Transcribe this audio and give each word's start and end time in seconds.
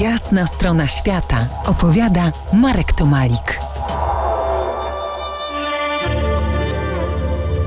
Jasna 0.00 0.46
strona 0.46 0.86
świata 0.86 1.48
opowiada 1.64 2.32
Marek 2.52 2.92
Tomalik. 2.92 3.60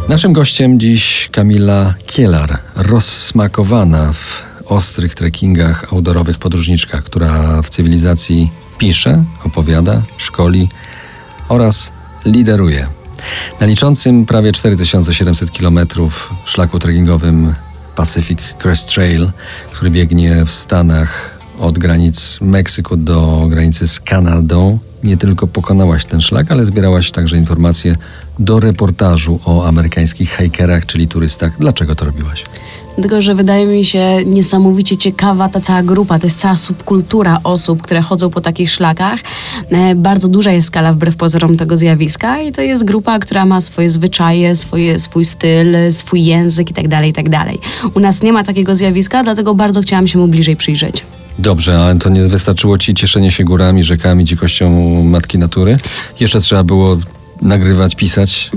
Naszym 0.09 0.33
gościem 0.33 0.79
dziś 0.79 1.29
Kamila 1.31 1.93
Kielar, 2.05 2.59
rozsmakowana 2.75 4.13
w 4.13 4.43
ostrych 4.65 5.15
trekkingach, 5.15 5.93
outdoorowych 5.93 6.37
podróżniczkach, 6.37 7.03
która 7.03 7.61
w 7.61 7.69
cywilizacji 7.69 8.51
pisze, 8.77 9.23
opowiada, 9.45 10.01
szkoli 10.17 10.69
oraz 11.49 11.91
lideruje. 12.25 12.87
Na 13.59 13.67
liczącym 13.67 14.25
prawie 14.25 14.51
4700 14.51 15.51
km 15.51 15.79
szlaku 16.45 16.79
trekkingowym 16.79 17.53
Pacific 17.95 18.39
Crest 18.57 18.93
Trail, 18.93 19.31
który 19.71 19.91
biegnie 19.91 20.45
w 20.45 20.51
Stanach 20.51 21.30
od 21.61 21.77
granic 21.77 22.37
Meksyku 22.41 22.97
do 22.97 23.47
granicy 23.49 23.87
z 23.87 23.99
Kanadą, 23.99 24.79
nie 25.03 25.17
tylko 25.17 25.47
pokonałaś 25.47 26.05
ten 26.05 26.21
szlak, 26.21 26.51
ale 26.51 26.65
zbierałaś 26.65 27.11
także 27.11 27.37
informacje 27.37 27.95
do 28.39 28.59
reportażu 28.59 29.39
o 29.45 29.65
amerykańskich 29.65 30.37
hikerach, 30.37 30.85
czyli 30.85 31.07
turystach. 31.07 31.51
Dlaczego 31.59 31.95
to 31.95 32.05
robiłaś? 32.05 32.43
Dlatego, 32.95 33.21
że 33.21 33.35
wydaje 33.35 33.65
mi 33.65 33.83
się 33.83 34.17
niesamowicie 34.25 34.97
ciekawa 34.97 35.49
ta 35.49 35.59
cała 35.59 35.83
grupa, 35.83 36.19
to 36.19 36.25
jest 36.25 36.39
cała 36.39 36.55
subkultura 36.55 37.39
osób, 37.43 37.81
które 37.81 38.01
chodzą 38.01 38.29
po 38.29 38.41
takich 38.41 38.69
szlakach. 38.69 39.19
E, 39.69 39.95
bardzo 39.95 40.27
duża 40.27 40.51
jest 40.51 40.67
skala 40.67 40.93
wbrew 40.93 41.15
pozorom 41.15 41.57
tego 41.57 41.77
zjawiska 41.77 42.41
i 42.41 42.51
to 42.51 42.61
jest 42.61 42.85
grupa, 42.85 43.19
która 43.19 43.45
ma 43.45 43.61
swoje 43.61 43.89
zwyczaje, 43.89 44.55
swoje, 44.55 44.99
swój 44.99 45.25
styl, 45.25 45.91
swój 45.91 46.25
język 46.25 46.67
itd., 46.67 46.89
tak 46.89 47.05
itd. 47.05 47.29
Tak 47.29 47.95
U 47.95 47.99
nas 47.99 48.23
nie 48.23 48.33
ma 48.33 48.43
takiego 48.43 48.75
zjawiska, 48.75 49.23
dlatego 49.23 49.55
bardzo 49.55 49.81
chciałam 49.81 50.07
się 50.07 50.19
mu 50.19 50.27
bliżej 50.27 50.55
przyjrzeć. 50.55 51.05
Dobrze, 51.39 51.79
ale 51.79 51.99
to 51.99 52.09
nie 52.09 52.21
wystarczyło 52.23 52.77
ci 52.77 52.93
cieszenie 52.93 53.31
się 53.31 53.43
górami, 53.43 53.83
rzekami, 53.83 54.25
dzikością 54.25 54.69
matki 55.03 55.37
natury? 55.37 55.77
Jeszcze 56.19 56.39
trzeba 56.39 56.63
było 56.63 56.97
nagrywać, 57.41 57.95
pisać? 57.95 58.51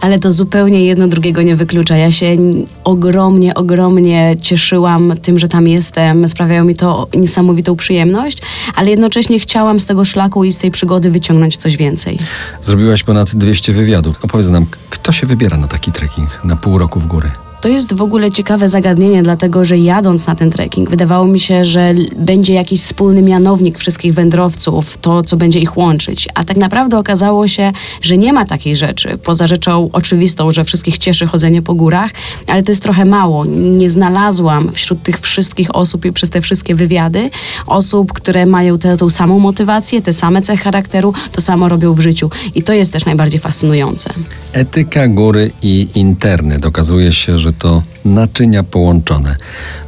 Ale 0.00 0.18
to 0.18 0.32
zupełnie 0.32 0.84
jedno 0.84 1.08
drugiego 1.08 1.42
nie 1.42 1.56
wyklucza. 1.56 1.96
Ja 1.96 2.10
się 2.10 2.36
ogromnie, 2.84 3.54
ogromnie 3.54 4.36
cieszyłam 4.42 5.12
tym, 5.22 5.38
że 5.38 5.48
tam 5.48 5.68
jestem. 5.68 6.28
Sprawiało 6.28 6.64
mi 6.64 6.74
to 6.74 7.08
niesamowitą 7.14 7.76
przyjemność, 7.76 8.38
ale 8.74 8.90
jednocześnie 8.90 9.38
chciałam 9.38 9.80
z 9.80 9.86
tego 9.86 10.04
szlaku 10.04 10.44
i 10.44 10.52
z 10.52 10.58
tej 10.58 10.70
przygody 10.70 11.10
wyciągnąć 11.10 11.56
coś 11.56 11.76
więcej. 11.76 12.18
Zrobiłaś 12.62 13.02
ponad 13.02 13.34
200 13.34 13.72
wywiadów. 13.72 14.16
Opowiedz 14.22 14.48
nam, 14.50 14.66
kto 14.90 15.12
się 15.12 15.26
wybiera 15.26 15.56
na 15.56 15.68
taki 15.68 15.92
trekking 15.92 16.44
na 16.44 16.56
pół 16.56 16.78
roku 16.78 17.00
w 17.00 17.06
góry? 17.06 17.30
To 17.62 17.68
jest 17.68 17.94
w 17.94 18.02
ogóle 18.02 18.30
ciekawe 18.30 18.68
zagadnienie, 18.68 19.22
dlatego 19.22 19.64
że 19.64 19.78
jadąc 19.78 20.26
na 20.26 20.34
ten 20.34 20.50
trekking, 20.50 20.90
wydawało 20.90 21.26
mi 21.26 21.40
się, 21.40 21.64
że 21.64 21.94
będzie 22.16 22.52
jakiś 22.52 22.80
wspólny 22.80 23.22
mianownik 23.22 23.78
wszystkich 23.78 24.14
wędrowców, 24.14 24.98
to 24.98 25.22
co 25.22 25.36
będzie 25.36 25.60
ich 25.60 25.76
łączyć. 25.76 26.28
A 26.34 26.44
tak 26.44 26.56
naprawdę 26.56 26.98
okazało 26.98 27.48
się, 27.48 27.72
że 28.00 28.16
nie 28.16 28.32
ma 28.32 28.44
takiej 28.46 28.76
rzeczy. 28.76 29.18
Poza 29.18 29.46
rzeczą 29.46 29.90
oczywistą, 29.92 30.52
że 30.52 30.64
wszystkich 30.64 30.98
cieszy 30.98 31.26
chodzenie 31.26 31.62
po 31.62 31.74
górach, 31.74 32.10
ale 32.48 32.62
to 32.62 32.70
jest 32.70 32.82
trochę 32.82 33.04
mało. 33.04 33.44
Nie 33.46 33.90
znalazłam 33.90 34.72
wśród 34.72 35.02
tych 35.02 35.20
wszystkich 35.20 35.74
osób 35.74 36.04
i 36.04 36.12
przez 36.12 36.30
te 36.30 36.40
wszystkie 36.40 36.74
wywiady 36.74 37.30
osób, 37.66 38.12
które 38.12 38.46
mają 38.46 38.78
tę, 38.78 39.10
samą 39.10 39.38
motywację, 39.38 40.02
te 40.02 40.12
same 40.12 40.42
cechy 40.42 40.64
charakteru, 40.64 41.14
to 41.32 41.40
samo 41.40 41.68
robią 41.68 41.94
w 41.94 42.00
życiu. 42.00 42.30
I 42.54 42.62
to 42.62 42.72
jest 42.72 42.92
też 42.92 43.04
najbardziej 43.04 43.40
fascynujące. 43.40 44.10
Etyka 44.52 45.08
góry 45.08 45.50
i 45.62 45.88
internet. 45.94 46.66
Okazuje 46.66 47.12
się, 47.12 47.38
to 47.52 47.82
naczynia 48.04 48.62
połączone. 48.62 49.36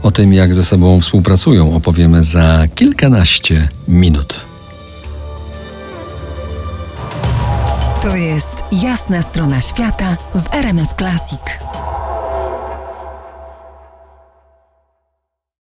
O 0.03 0.11
tym, 0.11 0.33
jak 0.33 0.55
ze 0.55 0.65
sobą 0.65 1.01
współpracują, 1.01 1.77
opowiemy 1.77 2.23
za 2.23 2.67
kilkanaście 2.75 3.69
minut. 3.89 4.41
To 8.03 8.17
jest 8.17 8.55
jasna 8.73 9.23
strona 9.23 9.61
świata 9.61 10.17
w 10.35 10.55
RMS 10.55 10.89
Classic. 10.99 11.41